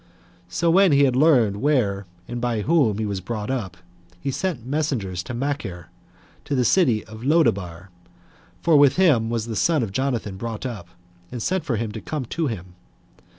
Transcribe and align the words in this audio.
So 0.49 0.71
when 0.71 0.93
he 0.93 1.03
had 1.03 1.15
learned 1.15 1.61
where 1.61 2.07
and 2.27 2.41
by 2.41 2.61
whom 2.61 2.97
he 2.97 3.05
was 3.05 3.21
brought 3.21 3.51
up, 3.51 3.77
he 4.19 4.31
sent 4.31 4.65
messengers 4.65 5.21
to 5.21 5.35
Machir, 5.35 5.89
to 6.45 6.55
the 6.55 6.65
city 6.65 7.05
of 7.05 7.23
Lodebar, 7.23 7.91
for 8.63 8.77
with 8.77 8.95
him 8.95 9.29
was 9.29 9.45
the 9.45 9.55
son 9.55 9.83
of 9.83 9.91
Jonathan 9.91 10.37
brought 10.37 10.65
up, 10.65 10.87
and 11.31 11.39
sent 11.39 11.63
for 11.65 11.75
him 11.75 11.91
to 11.91 12.01
come 12.01 12.25
to 12.25 12.47
him. 12.47 12.73